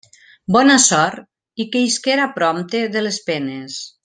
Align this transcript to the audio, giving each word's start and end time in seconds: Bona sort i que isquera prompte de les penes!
Bona 0.55 0.77
sort 0.85 1.63
i 1.65 1.69
que 1.75 1.83
isquera 1.91 2.27
prompte 2.39 2.83
de 2.97 3.05
les 3.09 3.25
penes! 3.31 3.81